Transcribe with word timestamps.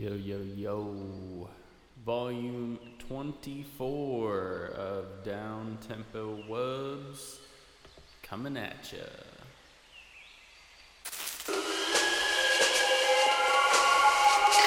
Yo, 0.00 0.14
yo, 0.14 0.38
yo. 0.56 1.50
Volume 2.06 2.78
24 3.06 4.72
of 4.74 5.04
Down 5.22 5.76
Tempo 5.86 6.38
Wubs 6.48 7.40
coming 8.22 8.56
at 8.56 8.90
ya. 8.94 9.04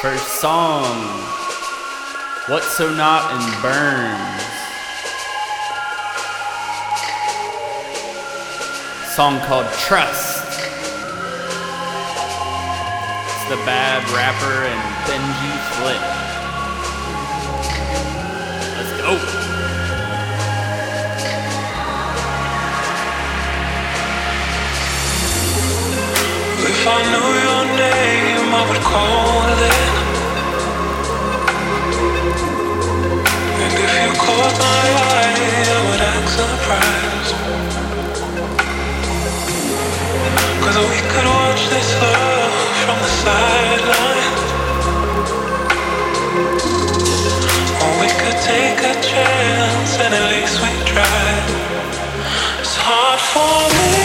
First 0.04 0.28
song 0.40 0.86
What 2.46 2.62
So 2.62 2.94
Not 2.94 3.32
and 3.32 3.62
Burns. 3.64 4.44
Song 9.16 9.40
called 9.48 9.66
Trust. 9.80 10.44
It's 13.26 13.50
the 13.50 13.58
bad 13.66 14.08
rapper 14.12 14.68
and 14.68 14.93
Benji 15.06 15.52
Flip. 15.76 16.04
Let's 18.78 18.94
go. 19.02 19.12
If 26.72 26.88
I 26.88 27.00
knew 27.12 27.30
your 27.48 27.64
name, 27.84 28.48
I 28.54 28.62
would 28.70 28.84
call 28.92 29.46
it. 29.72 29.94
And 33.64 33.74
if 33.86 33.94
you 34.04 34.12
caught 34.24 34.56
my 34.68 34.86
eye, 35.12 35.36
I 35.68 35.80
would 35.88 36.02
act 36.12 36.30
surprised. 36.40 37.36
Cause 40.64 40.78
we 40.92 41.00
could 41.12 41.28
watch 41.28 41.62
this 41.70 41.90
love 42.02 42.54
from 42.86 42.98
the 43.00 43.12
sidelines. 43.24 44.13
Take 48.44 48.80
a 48.80 48.94
chance 49.02 50.00
and 50.04 50.14
at 50.14 50.26
least 50.30 50.60
we 50.62 50.70
tried. 50.92 51.48
It's 52.60 52.76
hard 52.76 53.20
for 53.32 53.74
me 53.74 54.03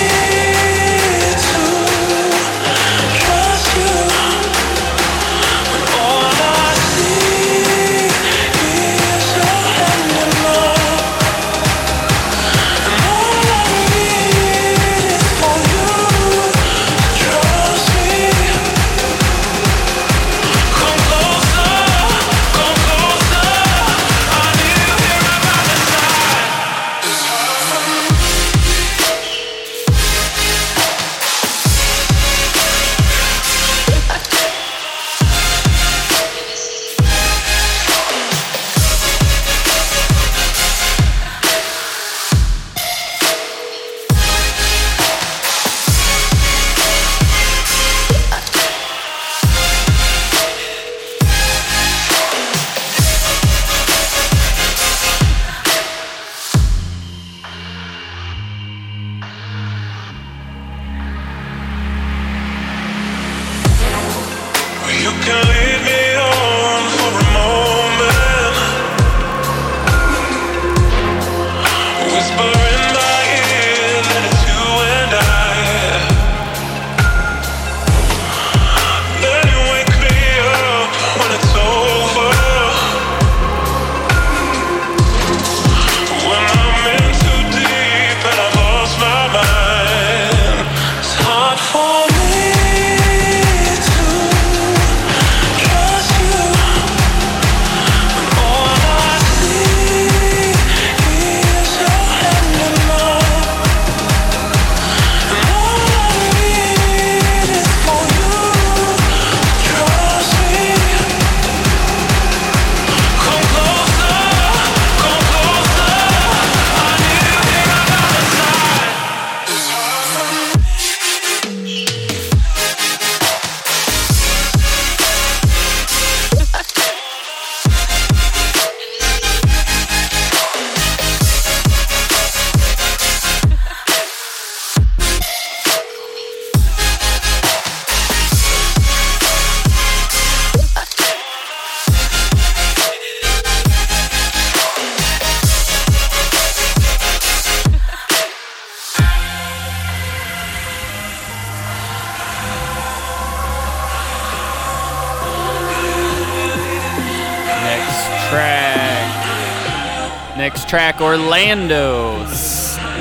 Orlando. 161.38 162.26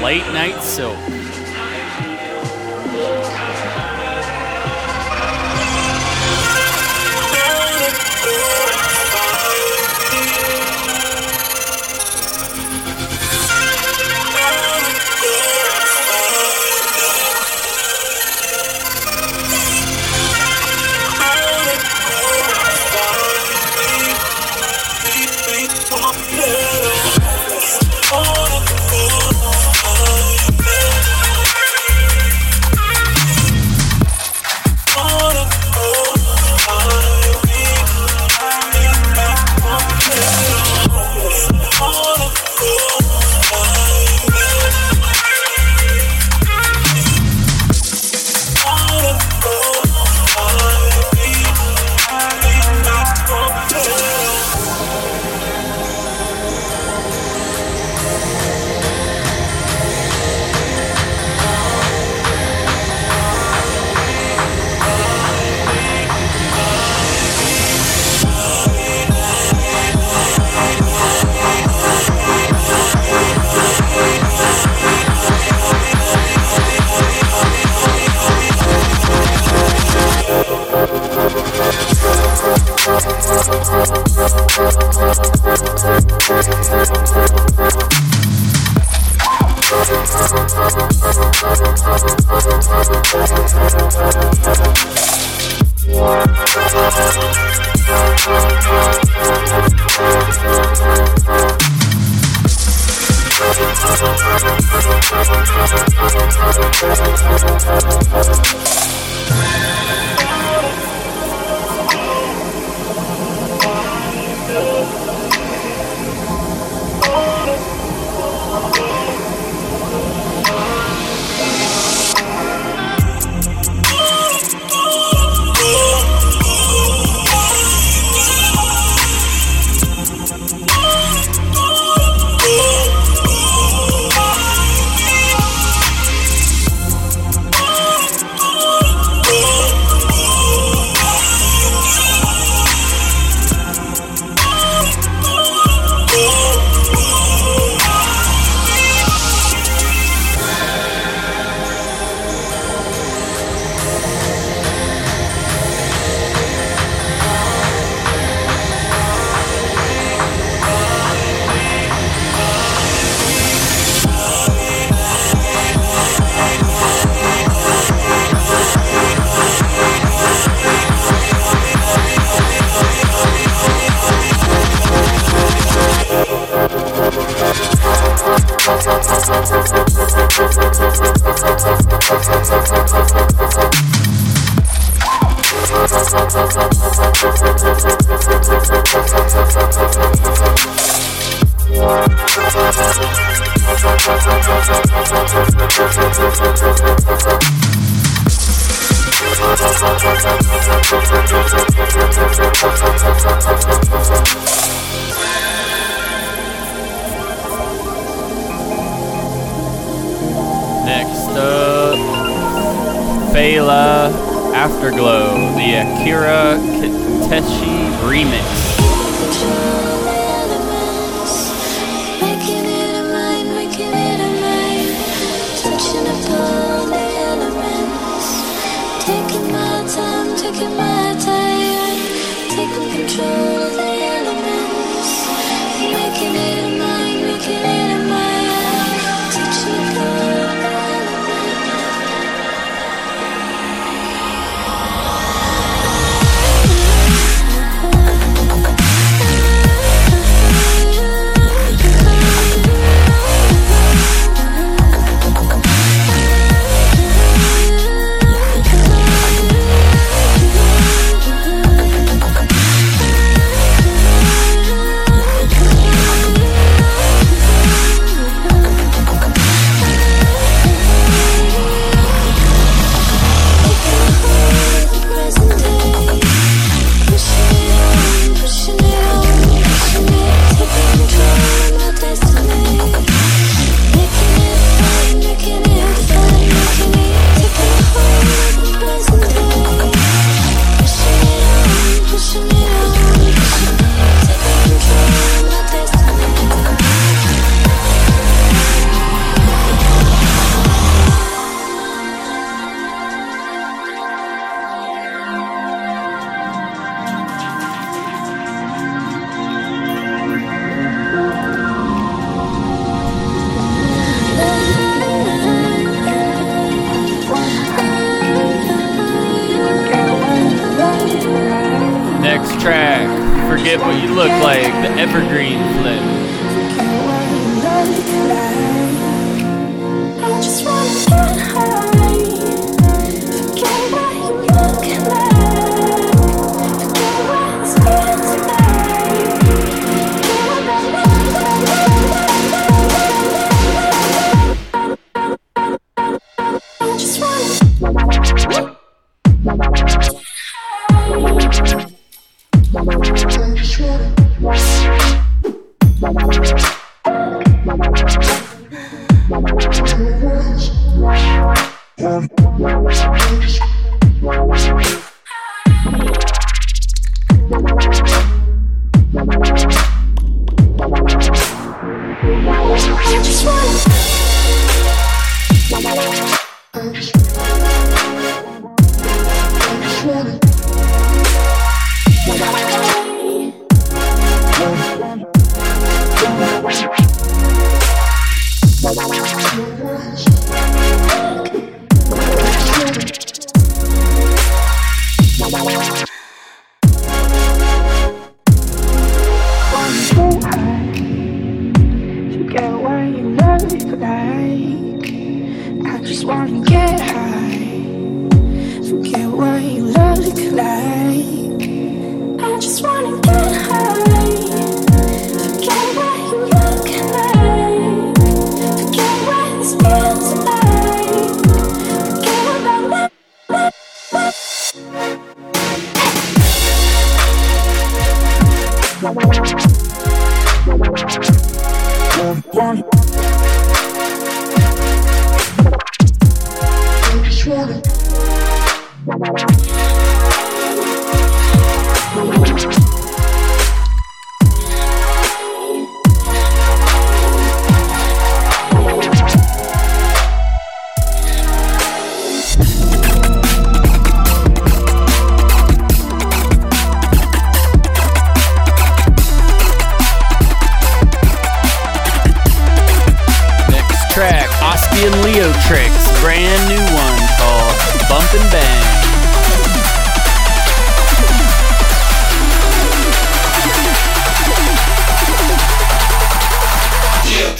Late 0.04 0.32
Night 0.32 0.62
Silk. 0.62 1.27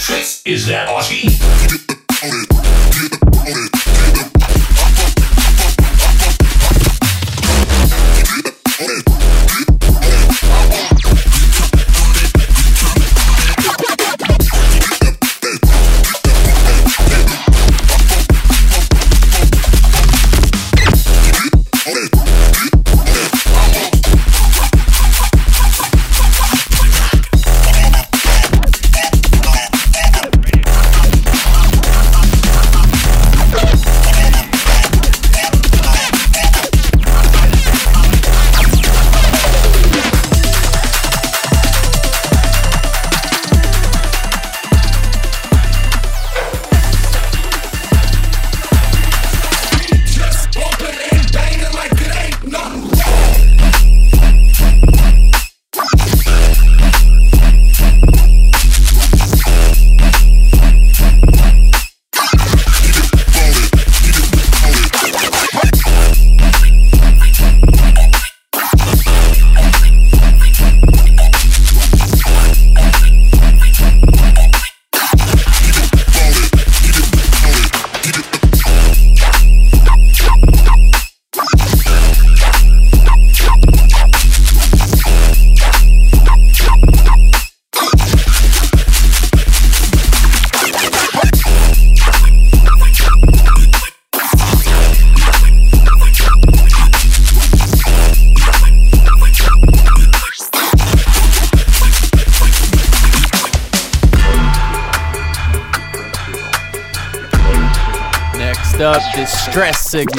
Tricks. 0.08 0.42
Is 0.46 0.66
that 0.68 0.88
Aussie? 0.88 1.28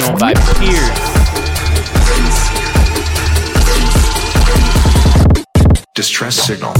Signal 0.00 0.18
by 0.18 0.32
Distress 5.94 6.46
signal. 6.46 6.72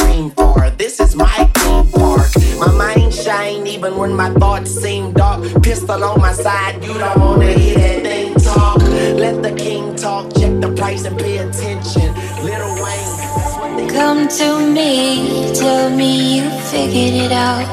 dream 0.00 0.30
for. 0.30 0.70
This 0.70 1.00
is 1.00 1.14
my 1.14 1.36
theme 1.56 1.86
park. 1.92 2.30
My 2.58 2.72
mind 2.72 3.12
shine 3.14 3.66
even 3.66 3.96
when 3.96 4.12
my 4.14 4.30
thoughts 4.34 4.70
seem 4.70 5.12
dark. 5.12 5.40
Pistol 5.62 6.02
on 6.04 6.20
my 6.20 6.32
side, 6.32 6.82
you 6.84 6.94
don't 6.94 7.18
wanna 7.20 7.52
hear 7.52 7.74
that 7.74 8.02
thing 8.02 8.34
talk. 8.34 8.78
Let 9.24 9.42
the 9.42 9.52
king 9.52 9.94
talk, 9.96 10.24
check 10.38 10.52
the 10.60 10.72
price 10.76 11.04
and 11.04 11.18
pay 11.18 11.38
attention. 11.38 12.08
Lil 12.46 12.66
Wayne. 12.82 13.88
Come 13.88 14.28
to 14.40 14.48
me, 14.76 15.52
tell 15.54 15.90
me 15.90 16.10
you 16.36 16.50
figured 16.70 17.16
it 17.26 17.32
out. 17.32 17.68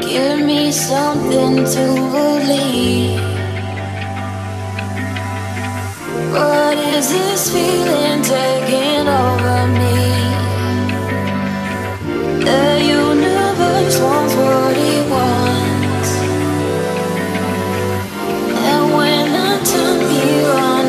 Give 0.00 0.38
me 0.50 0.72
something 0.72 1.56
to 1.74 1.84
believe. 2.14 3.37
What 6.18 6.78
is 6.78 7.10
this 7.10 7.52
feeling 7.52 8.22
taking 8.22 9.06
over 9.06 9.58
me? 9.80 9.98
The 12.44 12.82
universe 12.84 13.96
wants 14.00 14.34
what 14.34 14.76
wants, 15.10 16.10
and 18.70 18.84
when 18.96 19.28
I 19.34 19.62
turn 19.64 20.00
you 20.18 20.46
on, 20.46 20.88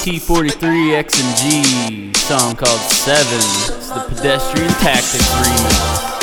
T43X 0.00 1.20
and 1.20 1.36
G 1.36 2.18
song 2.18 2.56
called 2.56 2.80
Seven. 2.80 3.36
It's 3.36 3.90
the 3.90 4.00
Pedestrian 4.08 4.70
Tactics 4.80 5.28
remix. 5.28 6.19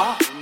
All 0.00 0.37